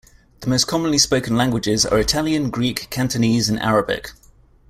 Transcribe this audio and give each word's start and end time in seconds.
The 0.39 0.49
most 0.49 0.65
commonly 0.65 0.97
spoken 0.97 1.37
languages 1.37 1.85
are 1.85 1.99
Italian, 1.99 2.49
Greek, 2.49 2.87
Cantonese 2.89 3.49
and 3.49 3.59
Arabic. 3.59 4.13